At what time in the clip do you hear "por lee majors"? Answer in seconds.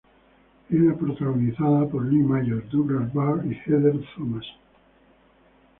1.87-2.67